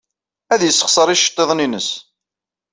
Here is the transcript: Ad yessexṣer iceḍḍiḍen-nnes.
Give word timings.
Ad 0.53 0.61
yessexṣer 0.63 1.07
iceḍḍiḍen-nnes. 1.09 1.89